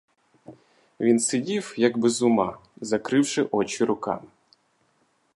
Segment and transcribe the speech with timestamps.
[0.99, 4.27] Він сидів, як без ума, закривши очі руками.